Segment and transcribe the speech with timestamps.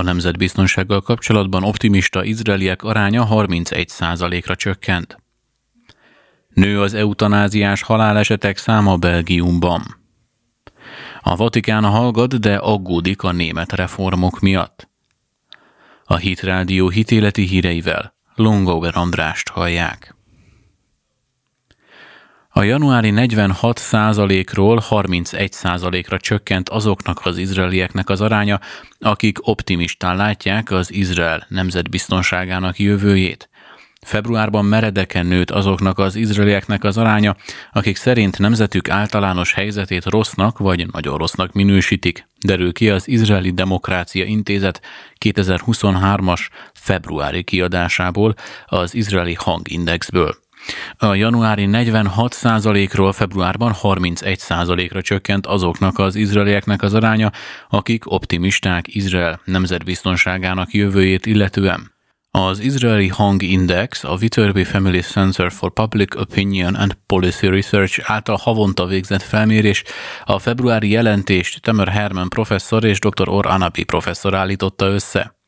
[0.00, 5.16] A nemzetbiztonsággal kapcsolatban optimista izraeliek aránya 31%-ra csökkent.
[6.48, 9.82] Nő az eutanáziás halálesetek száma Belgiumban.
[11.20, 14.88] A Vatikán hallgat, de aggódik a német reformok miatt.
[16.04, 20.14] A Hit Rádió hitéleti híreivel Longover Andrást hallják.
[22.52, 28.60] A januári 46% ról 31% ra csökkent azoknak az izraelieknek az aránya,
[28.98, 33.48] akik optimistán látják az Izrael nemzetbiztonságának jövőjét.
[34.06, 37.36] Februárban meredeken nőtt azoknak az izraelieknek az aránya,
[37.72, 44.24] akik szerint nemzetük általános helyzetét rossznak vagy nagyon rossznak minősítik, derül ki az Izraeli Demokrácia
[44.24, 44.80] Intézet
[45.24, 46.40] 2023-as
[46.72, 48.34] februári kiadásából,
[48.66, 50.36] az Izraeli Hangindexből.
[50.96, 57.30] A januári 46%-ról februárban 31%-ra csökkent azoknak az izraelieknek az aránya,
[57.68, 61.98] akik optimisták Izrael nemzetbiztonságának jövőjét illetően.
[62.32, 68.86] Az izraeli hangindex a Viterbi Family Center for Public Opinion and Policy Research által havonta
[68.86, 69.82] végzett felmérés
[70.24, 73.28] a februári jelentést Temer Herman professzor és dr.
[73.28, 75.39] Or Anabi professzor állította össze.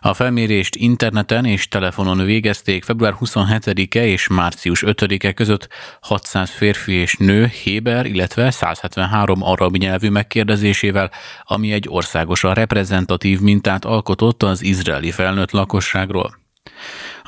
[0.00, 5.68] A felmérést interneten és telefonon végezték február 27-e és március 5-e között
[6.00, 11.10] 600 férfi és nő Héber, illetve 173 arab nyelvű megkérdezésével,
[11.42, 16.44] ami egy országosan reprezentatív mintát alkotott az izraeli felnőtt lakosságról.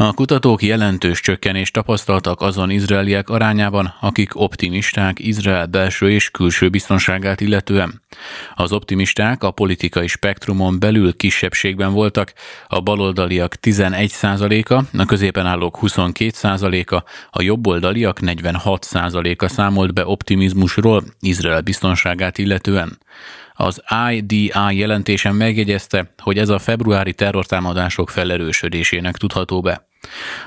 [0.01, 7.41] A kutatók jelentős csökkenést tapasztaltak azon izraeliek arányában, akik optimisták Izrael belső és külső biztonságát
[7.41, 8.03] illetően.
[8.55, 12.33] Az optimisták a politikai spektrumon belül kisebbségben voltak,
[12.67, 22.39] a baloldaliak 11%-a, a középen állók 22%-a, a jobboldaliak 46%-a számolt be optimizmusról Izrael biztonságát
[22.39, 22.99] illetően.
[23.61, 29.88] Az IDI jelentésen megjegyezte, hogy ez a februári terrortámadások felerősödésének tudható be.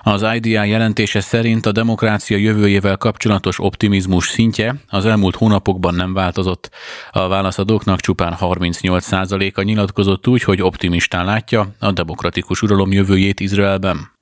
[0.01, 6.69] Az IDI jelentése szerint a demokrácia jövőjével kapcsolatos optimizmus szintje az elmúlt hónapokban nem változott.
[7.11, 14.20] A válaszadóknak csupán 38%-a nyilatkozott úgy, hogy optimistán látja a demokratikus uralom jövőjét Izraelben.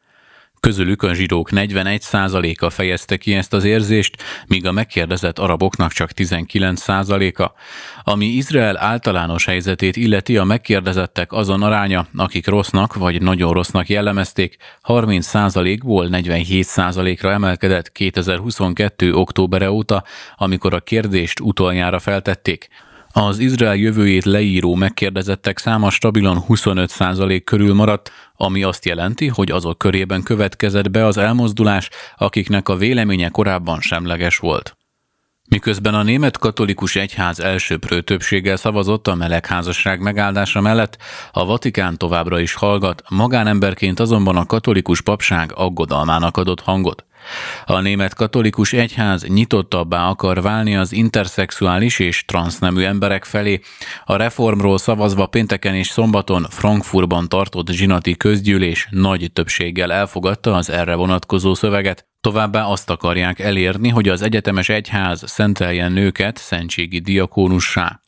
[0.59, 7.51] Közülük a zsidók 41%-a fejezte ki ezt az érzést, míg a megkérdezett araboknak csak 19%-a.
[8.03, 14.57] Ami Izrael általános helyzetét illeti, a megkérdezettek azon aránya, akik rossznak vagy nagyon rossznak jellemezték,
[14.87, 19.13] 30%-ból 47%-ra emelkedett 2022.
[19.13, 20.03] októbere óta,
[20.35, 22.69] amikor a kérdést utoljára feltették.
[23.11, 29.77] Az Izrael jövőjét leíró megkérdezettek száma stabilan 25% körül maradt, ami azt jelenti, hogy azok
[29.77, 34.77] körében következett be az elmozdulás, akiknek a véleménye korábban semleges volt.
[35.49, 40.97] Miközben a német katolikus egyház elsőprő többséggel szavazott a melegházasság megáldása mellett,
[41.31, 47.05] a Vatikán továbbra is hallgat, magánemberként azonban a katolikus papság aggodalmának adott hangot.
[47.65, 53.59] A német katolikus egyház nyitottabbá akar válni az interszexuális és transznemű emberek felé.
[54.05, 60.95] A reformról szavazva pénteken és szombaton Frankfurtban tartott zsinati közgyűlés nagy többséggel elfogadta az erre
[60.95, 62.07] vonatkozó szöveget.
[62.21, 68.01] Továbbá azt akarják elérni, hogy az egyetemes egyház szenteljen nőket szentségi diakónussá.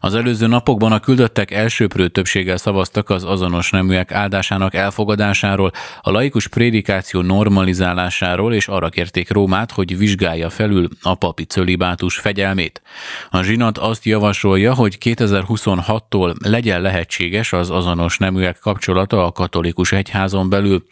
[0.00, 5.70] Az előző napokban a küldöttek elsőprő többséggel szavaztak az azonos neműek áldásának elfogadásáról,
[6.00, 12.82] a laikus prédikáció normalizálásáról, és arra kérték Rómát, hogy vizsgálja felül a papi cölibátus fegyelmét.
[13.30, 20.48] A zsinat azt javasolja, hogy 2026-tól legyen lehetséges az azonos neműek kapcsolata a katolikus egyházon
[20.48, 20.84] belül.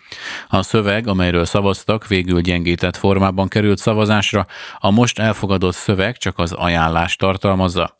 [0.48, 4.46] A szöveg, amelyről szavaztak, végül gyengített formában került szavazásra,
[4.78, 7.95] a most elfogadott szöveg csak az ajánlást tartalmazza.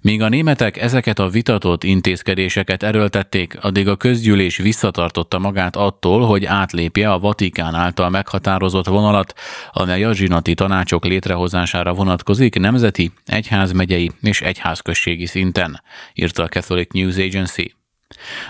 [0.00, 6.44] Míg a németek ezeket a vitatott intézkedéseket erőltették, addig a közgyűlés visszatartotta magát attól, hogy
[6.44, 9.34] átlépje a Vatikán által meghatározott vonalat,
[9.72, 15.82] amely a zsinati tanácsok létrehozására vonatkozik nemzeti, egyházmegyei és egyházközségi szinten,
[16.14, 17.74] írta a Catholic News Agency.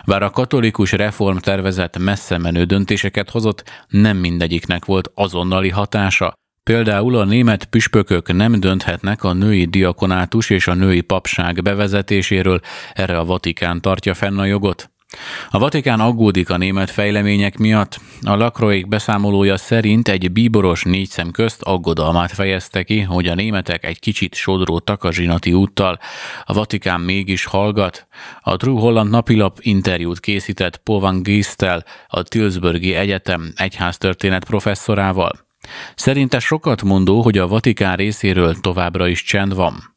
[0.04, 6.32] Bár a katolikus reformtervezet messze menő döntéseket hozott, nem mindegyiknek volt azonnali hatása,
[6.70, 12.60] Például a német püspökök nem dönthetnek a női diakonátus és a női papság bevezetéséről,
[12.92, 14.90] erre a Vatikán tartja fenn a jogot.
[15.48, 18.00] A Vatikán aggódik a német fejlemények miatt.
[18.22, 23.84] A Lakroik beszámolója szerint egy bíboros négy szem közt aggodalmát fejezte ki, hogy a németek
[23.84, 25.98] egy kicsit sodródtak a zsinati úttal.
[26.44, 28.06] A Vatikán mégis hallgat.
[28.40, 35.48] A True Holland napilap interjút készített Paul van Gistel, a Tilsburgi Egyetem egyháztörténet professzorával.
[35.94, 39.96] Szerinte sokat mondó, hogy a Vatikán részéről továbbra is csend van.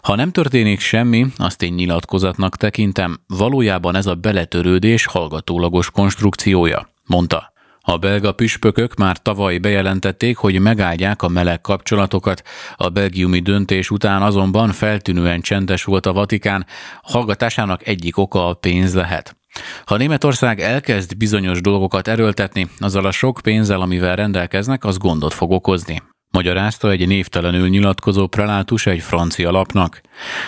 [0.00, 7.54] Ha nem történik semmi, azt én nyilatkozatnak tekintem, valójában ez a beletörődés hallgatólagos konstrukciója, mondta.
[7.88, 12.42] A belga püspökök már tavaly bejelentették, hogy megáldják a meleg kapcsolatokat.
[12.76, 16.66] A belgiumi döntés után azonban feltűnően csendes volt a Vatikán,
[17.02, 19.36] hallgatásának egyik oka a pénz lehet.
[19.84, 25.50] Ha Németország elkezd bizonyos dolgokat erőltetni, azzal a sok pénzzel, amivel rendelkeznek, az gondot fog
[25.50, 26.02] okozni.
[26.30, 30.00] Magyarázta egy névtelenül nyilatkozó prelátus egy francia lapnak.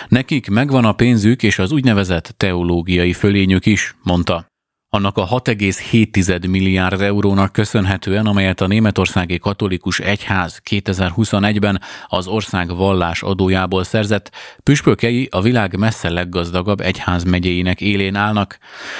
[0.07, 4.48] Nekik megvan a pénzük és az úgynevezett teológiai fölényük is, mondta
[4.89, 13.21] annak a 6,7 milliárd eurónak köszönhetően, amelyet a németországi katolikus egyház 2021-ben az ország vallás
[13.21, 14.31] adójából szerzett,
[14.63, 18.57] püspökei a világ messze leggazdagabb egyház megyéinek élén állnak.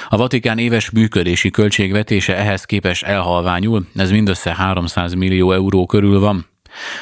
[0.09, 6.47] A Vatikán éves működési költségvetése ehhez képest elhalványul, ez mindössze 300 millió euró körül van.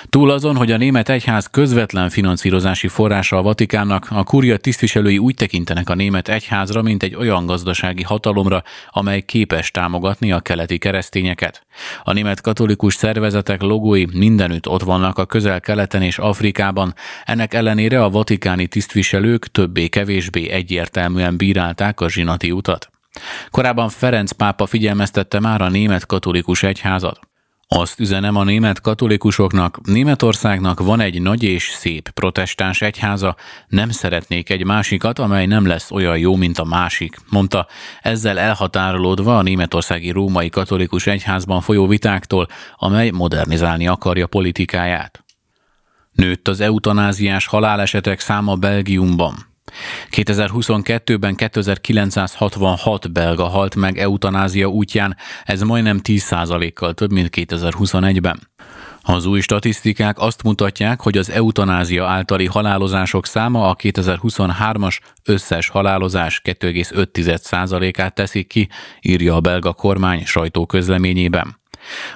[0.10, 5.36] Túl azon, hogy a német egyház közvetlen finanszírozási forrása a Vatikánnak, a kuria tisztviselői úgy
[5.36, 11.66] tekintenek a német egyházra, mint egy olyan gazdasági hatalomra, amely képes támogatni a keleti keresztényeket.
[12.04, 16.94] A német katolikus szervezetek logói mindenütt ott vannak a közel-keleten és Afrikában,
[17.25, 22.90] ennek ellenére a vatikáni tisztviselők többé-kevésbé egyértelműen bírálták a zsinati utat.
[23.50, 27.26] Korábban Ferenc pápa figyelmeztette már a német katolikus egyházat.
[27.69, 33.36] Azt üzenem a német katolikusoknak, Németországnak van egy nagy és szép protestáns egyháza,
[33.68, 37.68] nem szeretnék egy másikat, amely nem lesz olyan jó, mint a másik, mondta,
[38.02, 45.24] ezzel elhatárolódva a németországi római katolikus egyházban folyó vitáktól, amely modernizálni akarja politikáját.
[46.12, 49.46] Nőtt az eutanáziás halálesetek száma Belgiumban.
[50.12, 58.40] 2022-ben 2966 belga halt meg eutanázia útján, ez majdnem 10%-kal több, mint 2021-ben.
[59.02, 66.42] Az új statisztikák azt mutatják, hogy az eutanázia általi halálozások száma a 2023-as összes halálozás
[66.44, 68.69] 2,5%-át teszik ki,
[69.02, 71.60] írja a belga kormány sajtóközleményében.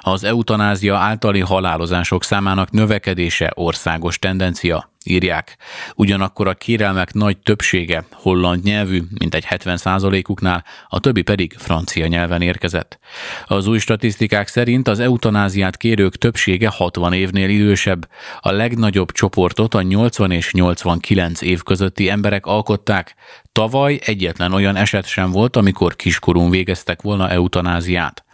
[0.01, 5.57] Az eutanázia általi halálozások számának növekedése országos tendencia, írják.
[5.95, 12.41] Ugyanakkor a kérelmek nagy többsége holland nyelvű, mint egy 70%-uknál, a többi pedig francia nyelven
[12.41, 12.99] érkezett.
[13.45, 18.09] Az új statisztikák szerint az eutanáziát kérők többsége 60 évnél idősebb.
[18.39, 23.15] A legnagyobb csoportot a 80 és 89 év közötti emberek alkották.
[23.51, 28.25] Tavaly egyetlen olyan eset sem volt, amikor kiskorún végeztek volna eutanáziát.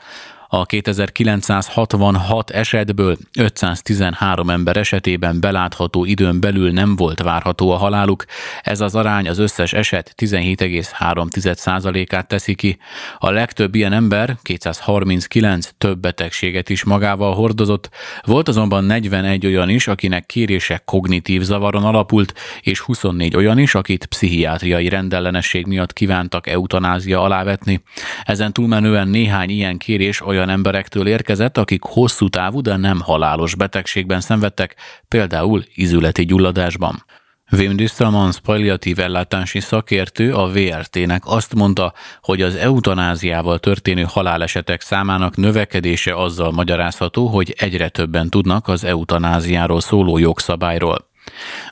[0.49, 8.25] A 2966 esetből 513 ember esetében belátható időn belül nem volt várható a haláluk,
[8.61, 12.77] ez az arány az összes eset 17,3%-át teszi ki.
[13.17, 17.89] A legtöbb ilyen ember, 239 több betegséget is magával hordozott,
[18.25, 24.05] volt azonban 41 olyan is, akinek kérése kognitív zavaron alapult, és 24 olyan is, akit
[24.05, 27.81] pszichiátriai rendellenesség miatt kívántak eutanázia alávetni.
[28.23, 33.55] Ezen túlmenően néhány ilyen kérés olyan olyan emberektől érkezett, akik hosszú távú, de nem halálos
[33.55, 34.75] betegségben szenvedtek,
[35.07, 37.03] például izületi gyulladásban.
[37.51, 45.35] Wim Distelmans palliatív ellátási szakértő a VRT-nek azt mondta, hogy az eutanáziával történő halálesetek számának
[45.35, 51.09] növekedése azzal magyarázható, hogy egyre többen tudnak az eutanáziáról szóló jogszabályról.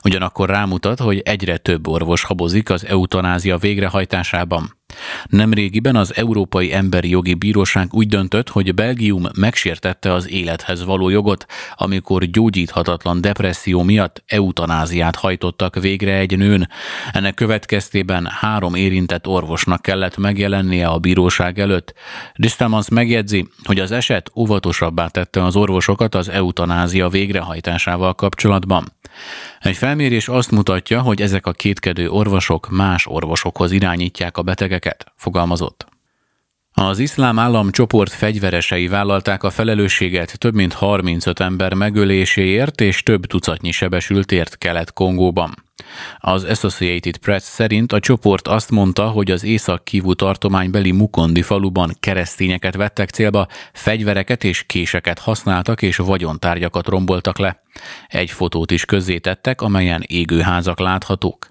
[0.04, 4.75] Ugyanakkor rámutat, hogy egyre több orvos habozik az eutanázia végrehajtásában.
[5.28, 11.46] Nemrégiben az Európai Emberi Jogi Bíróság úgy döntött, hogy Belgium megsértette az élethez való jogot,
[11.74, 16.68] amikor gyógyíthatatlan depresszió miatt eutanáziát hajtottak végre egy nőn.
[17.12, 21.94] Ennek következtében három érintett orvosnak kellett megjelennie a bíróság előtt.
[22.34, 28.94] Distelmans megjegyzi, hogy az eset óvatosabbá tette az orvosokat az eutanázia végrehajtásával kapcsolatban.
[29.60, 34.85] Egy felmérés azt mutatja, hogy ezek a kétkedő orvosok más orvosokhoz irányítják a betegeket,
[35.16, 35.86] fogalmazott.
[36.72, 43.26] Az iszlám állam csoport fegyveresei vállalták a felelősséget több mint 35 ember megöléséért és több
[43.26, 45.65] tucatnyi sebesültért Kelet-Kongóban.
[46.18, 52.74] Az Associated Press szerint a csoport azt mondta, hogy az Észak-Kivu tartománybeli Mukondi faluban keresztényeket
[52.74, 57.64] vettek célba, fegyvereket és késeket használtak és vagyontárgyakat romboltak le.
[58.08, 61.48] Egy fotót is közzétettek, amelyen égőházak láthatók.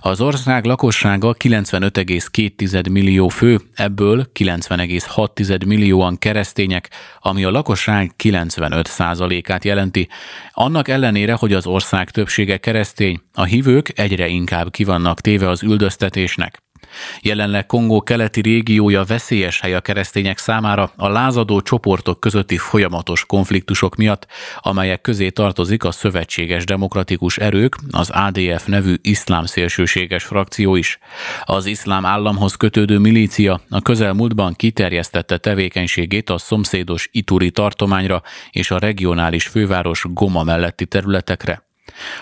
[0.00, 6.90] Az ország lakossága 95,2 millió fő, ebből 90,6 millióan keresztények,
[7.20, 10.08] ami a lakosság 95%-át jelenti.
[10.52, 16.62] Annak ellenére, hogy az ország többsége keresztény, a hívők egyre inkább kivannak téve az üldöztetésnek.
[17.20, 23.96] Jelenleg Kongó keleti régiója veszélyes hely a keresztények számára a lázadó csoportok közötti folyamatos konfliktusok
[23.96, 24.26] miatt,
[24.60, 30.98] amelyek közé tartozik a szövetséges demokratikus erők, az ADF nevű iszlám szélsőséges frakció is.
[31.44, 38.78] Az iszlám államhoz kötődő milícia a közelmúltban kiterjesztette tevékenységét a szomszédos Ituri tartományra és a
[38.78, 41.72] regionális főváros Goma melletti területekre.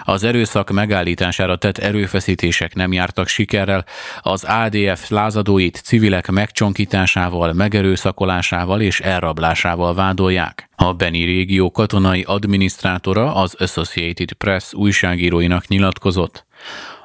[0.02, 3.84] Az erőszak megállítására tett erőfeszítések nem jártak sikerrel,
[4.20, 10.68] az ADF lázadóit civilek megcsonkításával, megerőszakolásával és elrablásával vádolják.
[10.76, 16.46] A Beni régió katonai adminisztrátora az Associated Press újságíróinak nyilatkozott.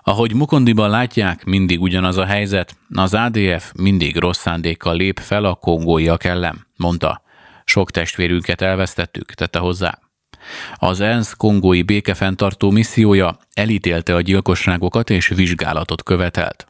[0.03, 5.55] Ahogy Mukondiban látják, mindig ugyanaz a helyzet, az ADF mindig rossz szándékkal lép fel a
[5.55, 7.21] kongóiak ellen, mondta.
[7.65, 9.99] Sok testvérünket elvesztettük, tette hozzá.
[10.75, 16.67] Az ENSZ kongói békefenntartó missziója elítélte a gyilkosságokat és vizsgálatot követelt.